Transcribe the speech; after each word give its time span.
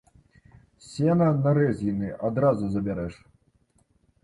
Сена 0.87 1.27
на 1.43 1.53
рэзгіны 1.59 2.09
адразу 2.31 2.73
забярэш. 2.79 3.23